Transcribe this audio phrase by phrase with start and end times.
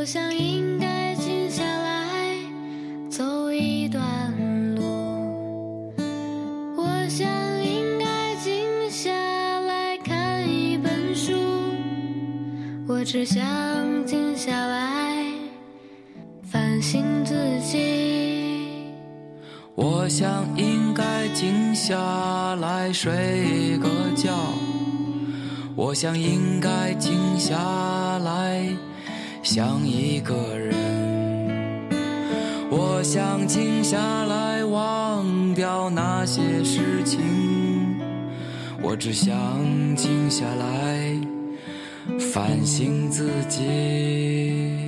[0.00, 2.34] 我想应该静下来
[3.10, 4.02] 走一段
[4.74, 6.00] 路，
[6.74, 7.28] 我想
[7.62, 11.34] 应该静下来看一本书，
[12.88, 13.44] 我只想
[14.06, 15.22] 静下来
[16.44, 18.94] 反省自己。
[19.74, 24.34] 我想应该静下来睡个觉，
[25.76, 27.54] 我想应该静下
[28.20, 28.66] 来
[29.42, 30.74] 想一个人，
[32.70, 37.20] 我想静下来忘掉那些事情，
[38.82, 39.34] 我只想
[39.96, 41.16] 静下来
[42.18, 44.86] 反省自己。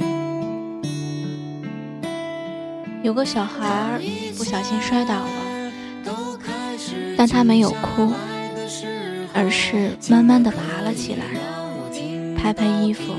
[3.02, 4.00] 有个小孩儿
[4.36, 5.72] 不小心摔倒了，
[7.16, 8.12] 但他没有哭，
[9.32, 11.24] 而是慢慢的爬了起来，
[12.36, 13.14] 拍拍衣服，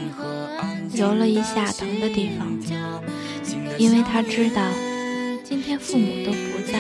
[0.96, 2.48] 揉了一下疼的地方，
[3.78, 4.62] 因为他知道
[5.44, 6.80] 今天父母都不在。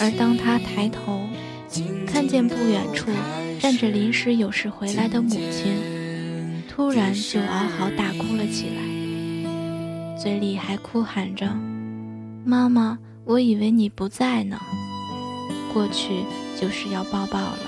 [0.00, 1.28] 而当他抬头
[2.06, 3.10] 看见不远处
[3.58, 8.82] 站着临时有事回来的母亲，突然就嗷嚎大哭了起来。
[10.16, 11.46] 嘴里还哭喊着
[12.44, 14.58] ：“妈妈，我以为你不在呢。”
[15.72, 16.24] 过去
[16.60, 17.58] 就是要抱抱了。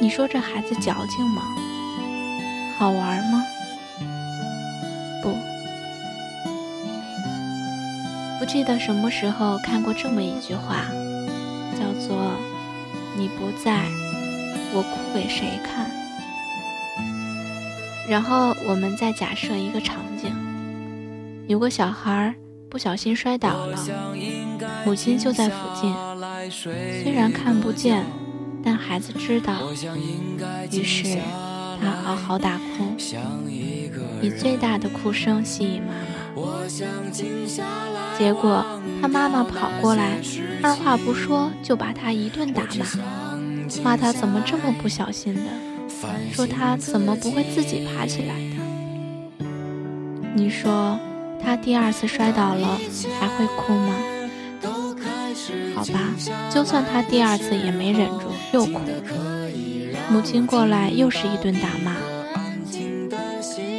[0.00, 1.42] 你说这孩子矫情吗？
[2.78, 3.44] 好玩吗？
[5.20, 5.36] 不。
[8.38, 10.86] 不记得什么时候看过这么一句话，
[11.74, 12.30] 叫做
[13.18, 13.84] “你不在，
[14.72, 15.90] 我哭给谁看？”
[18.08, 20.32] 然后我们再假设一个场景：
[21.48, 22.32] 有个小孩
[22.70, 23.76] 不小心摔倒了，
[24.86, 25.92] 母亲就在附近，
[27.02, 28.04] 虽然看不见，
[28.64, 29.54] 但孩子知道，
[30.70, 31.18] 于是
[31.80, 32.94] 他嗷嚎大哭，
[34.20, 35.98] 以最大的哭声吸引妈妈。
[38.18, 38.64] 结果
[39.00, 40.20] 他妈妈跑过来，
[40.62, 42.86] 二话不说就把他一顿打骂，
[43.82, 45.42] 骂他怎么这么不小心的。
[46.32, 49.44] 说他怎么不会自己爬起来的？
[50.34, 50.98] 你说
[51.42, 52.78] 他第二次摔倒了
[53.18, 53.94] 还会哭吗？
[55.74, 56.14] 好吧，
[56.52, 58.80] 就算他第二次也没忍住又哭，
[60.10, 61.94] 母亲过来又是一顿打骂，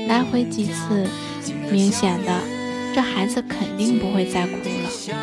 [0.08, 1.08] 来回几次，
[1.72, 2.40] 明显的
[2.94, 5.16] 这孩子肯定不会再哭了。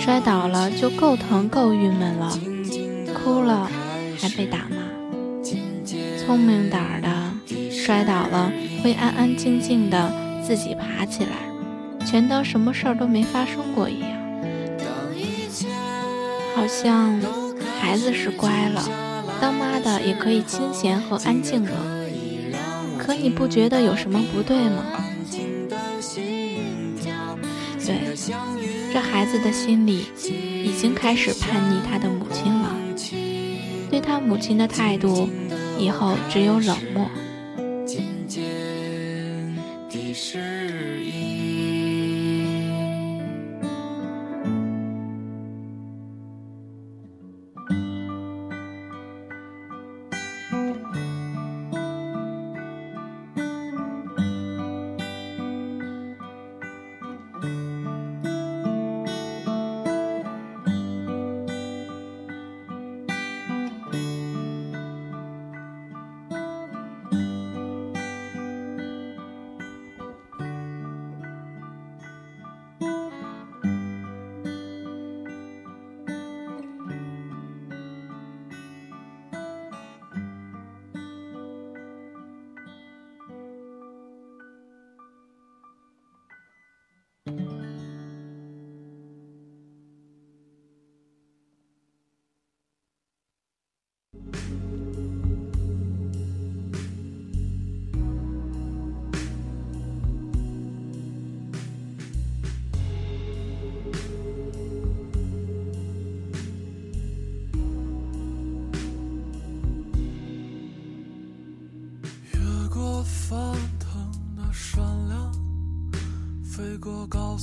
[0.00, 2.38] 摔倒了就够疼够郁闷了，
[3.14, 3.70] 哭了
[4.18, 4.76] 还被打骂。
[6.18, 8.50] 聪明点儿的，摔倒了
[8.82, 10.10] 会安安静静的
[10.42, 14.10] 自己爬起来，全当什么事儿都没发生过一样。
[16.56, 17.20] 好像
[17.78, 18.82] 孩子是乖了，
[19.44, 21.70] 当妈的也可以清闲和安静了。
[22.96, 24.82] 可你不觉得有什么不对吗？
[27.84, 28.16] 对，
[28.90, 30.06] 这孩子的心里
[30.64, 32.74] 已经开始叛逆他的母亲了，
[33.90, 35.28] 对他母亲的态度。
[35.76, 37.10] 以后只有冷漠。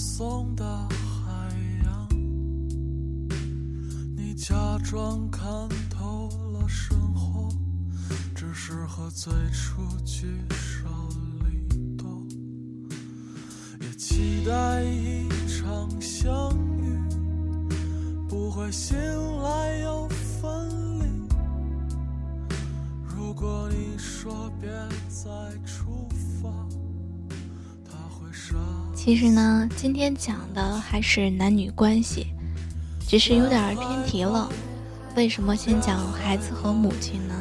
[0.02, 1.32] 高耸的海
[1.86, 2.08] 洋，
[4.18, 5.46] 你假装看
[5.92, 7.48] 透了生活，
[8.34, 10.90] 只是和最初聚少
[11.44, 12.26] 离多，
[13.80, 16.50] 也期待一场相
[16.82, 17.00] 遇，
[18.28, 18.98] 不会醒
[19.44, 20.68] 来又分
[21.00, 21.06] 离。
[23.06, 24.68] 如果你说别
[25.08, 25.30] 再
[25.64, 26.10] 出
[26.42, 26.50] 发，
[29.04, 32.28] 其实呢，今天讲的还是男女关系，
[33.08, 34.48] 只是有点偏题了。
[35.16, 37.34] 为什么先讲孩子和母亲呢？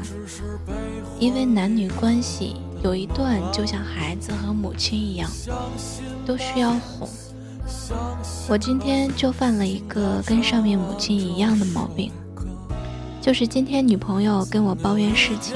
[1.18, 5.30] 因为男女关系有一段就像孩子和母亲一样，
[6.24, 7.06] 都需要哄。
[8.48, 12.10] 我今天就犯了一个跟上面母亲一样的毛病，
[13.20, 15.54] 就是今天女朋友跟我抱怨事情，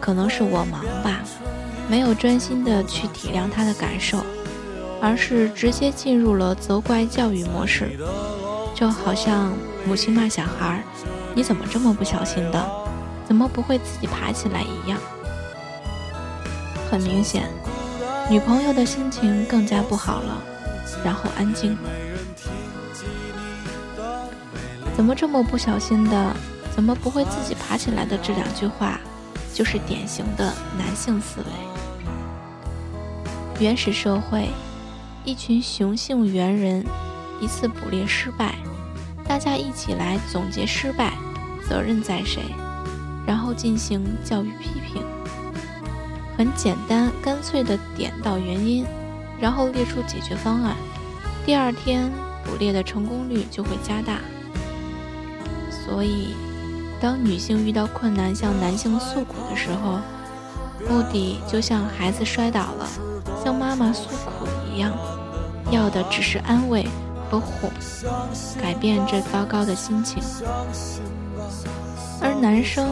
[0.00, 1.20] 可能是我忙吧，
[1.86, 4.24] 没有专心的去体谅她的感受，
[5.06, 7.96] 而是直接进入了责怪教育模式，
[8.74, 9.52] 就好像
[9.86, 10.82] 母亲骂小孩
[11.32, 12.68] ：“你怎么这么不小心的？
[13.24, 14.98] 怎么不会自己爬起来一样？”
[16.90, 17.48] 很明显，
[18.28, 20.42] 女朋友的心情更加不好了。
[21.04, 21.78] 然后安静。
[24.96, 26.36] 怎么这么不小心的？
[26.74, 28.18] 怎么不会自己爬起来的？
[28.18, 28.98] 这两句话，
[29.54, 31.46] 就是典型的男性思维。
[33.60, 34.48] 原始社会，
[35.26, 36.86] 一群雄性猿人，
[37.40, 38.54] 一次捕猎失败，
[39.26, 41.12] 大家一起来总结失败，
[41.68, 42.40] 责任在谁，
[43.26, 45.02] 然后进行教育批评，
[46.38, 48.86] 很简单干脆的点到原因。
[49.38, 50.74] 然后列出解决方案，
[51.44, 52.10] 第二天
[52.42, 54.18] 捕猎的成功率就会加大。
[55.68, 56.34] 所以，
[57.00, 59.98] 当女性遇到困难向男性诉苦的时候，
[60.88, 62.88] 目的就像孩子摔倒了
[63.44, 64.90] 向妈妈诉苦一样，
[65.70, 66.86] 要的只是安慰
[67.30, 67.70] 和哄，
[68.60, 70.22] 改变这糟糕的心情。
[72.20, 72.88] 而男生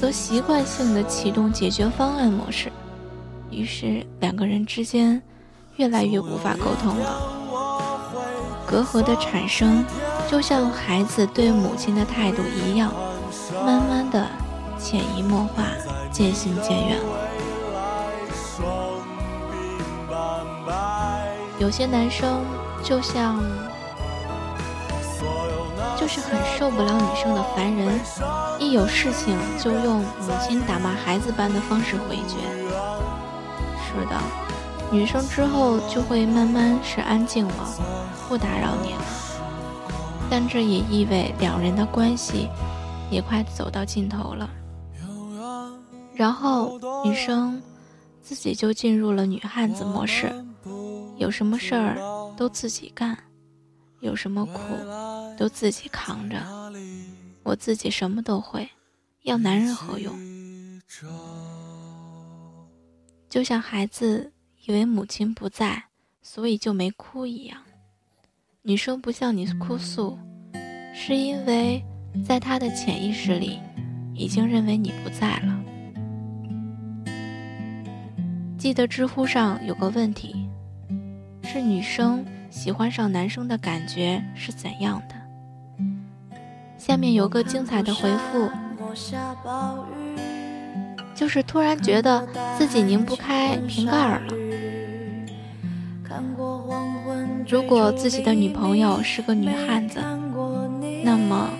[0.00, 2.70] 则习惯性的启动解决方案模式，
[3.50, 5.20] 于是两个人之间。
[5.76, 7.22] 越来越无法沟通了，
[8.66, 9.82] 隔阂的产生
[10.30, 12.92] 就像孩子对母亲的态度一样，
[13.64, 14.26] 慢慢的
[14.78, 15.64] 潜移默化，
[16.12, 17.29] 渐行渐远了。
[21.60, 22.42] 有些男生
[22.82, 23.38] 就像，
[25.98, 28.00] 就是很受不了女生的烦人，
[28.58, 32.38] 一有事情就用母亲打骂孩子般的方式回绝。
[33.84, 34.18] 是的。
[34.90, 37.54] 女生之后就会慢慢是安静了，
[38.26, 39.04] 不打扰你了，
[40.30, 42.48] 但这也意味两人的关系
[43.10, 44.48] 也快走到尽头了。
[46.14, 47.62] 然后女生
[48.22, 50.32] 自己就进入了女汉子模式，
[51.20, 51.96] 有什么事儿
[52.36, 53.16] 都自己干，
[54.00, 54.58] 有什么苦
[55.36, 56.36] 都自己扛着，
[57.42, 58.68] 我自己什么都会，
[59.22, 60.12] 要男人何用？
[63.28, 64.32] 就像孩子。
[64.66, 65.84] 以为母亲不在，
[66.20, 67.62] 所以就没哭一样。
[68.60, 70.18] 女生不向你哭诉，
[70.94, 71.82] 是因为
[72.22, 73.58] 在她的潜意识里，
[74.14, 75.64] 已经认为你不在了。
[78.58, 80.46] 记得知乎上有个问题，
[81.52, 85.16] 是女生喜欢上男生的感觉是怎样的？
[86.78, 88.48] 下面有个精彩的回复，
[91.12, 92.24] 就是突然觉得
[92.56, 94.22] 自己拧不开瓶盖了。
[97.48, 99.98] 如果自己的女朋友是个女汉子，
[101.02, 101.50] 那么，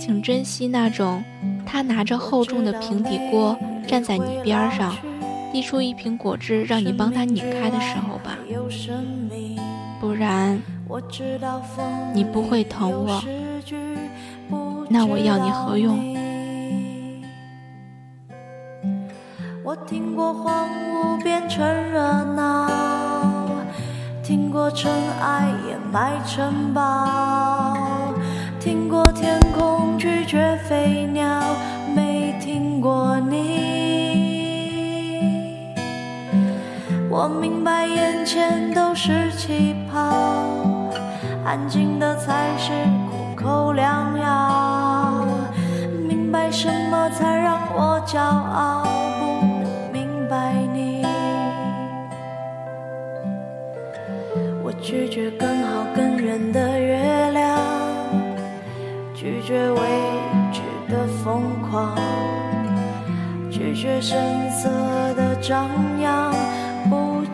[0.00, 1.20] 请珍惜那种
[1.66, 4.96] 她拿着厚重的平底锅站在你边上，
[5.52, 8.38] 递出一瓶果汁让你帮他拧开的时候吧。
[10.00, 10.60] 不然，
[12.14, 13.22] 你不会疼我，
[14.88, 15.98] 那我要你何用？
[19.62, 22.68] 我听过荒芜变成热闹。
[24.22, 24.90] 听过尘
[25.20, 27.76] 埃掩埋城堡，
[28.58, 31.42] 听过天空拒绝飞鸟，
[31.94, 33.19] 没听过
[37.22, 40.00] 我明白眼前都是气泡，
[41.44, 42.72] 安静的才是
[43.10, 45.26] 苦口良药。
[46.08, 48.86] 明白什么才让我骄傲？
[49.20, 51.04] 不明白你。
[54.62, 57.58] 我拒绝更好更圆的月亮，
[59.12, 59.78] 拒绝未
[60.50, 61.94] 知的疯狂，
[63.50, 64.18] 拒绝声
[64.50, 64.70] 色
[65.14, 65.68] 的张
[66.00, 66.32] 扬，